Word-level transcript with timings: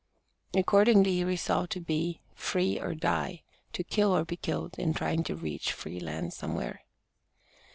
Accordingly 0.55 1.17
he 1.17 1.23
resolved 1.23 1.73
to 1.73 1.79
"be 1.79 2.21
free 2.33 2.79
or 2.79 2.95
die," 2.95 3.43
"to 3.73 3.83
kill 3.83 4.17
or 4.17 4.25
be 4.25 4.35
killed, 4.35 4.79
in 4.79 4.95
trying 4.95 5.23
to 5.25 5.35
reach 5.35 5.71
free 5.71 5.99
land 5.99 6.33
somewhere!" 6.33 6.81